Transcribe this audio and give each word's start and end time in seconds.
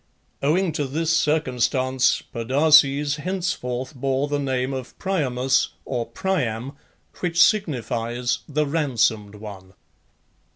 Owing 0.41 0.71
to 0.71 0.87
this 0.87 1.15
circumstance 1.15 2.23
Podarces 2.33 3.17
henceforth 3.17 3.93
bore 3.93 4.27
the 4.27 4.39
name 4.39 4.73
of 4.73 4.97
Priamus 4.97 5.67
(or 5.85 6.07
Priam), 6.07 6.71
which 7.19 7.39
signifies 7.39 8.39
the 8.49 8.65
"ransomed 8.65 9.35
one." 9.35 9.73